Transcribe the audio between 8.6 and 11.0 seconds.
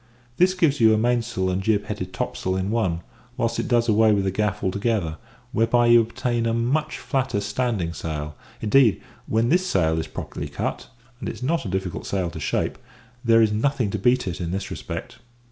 indeed, when this sail is properly cut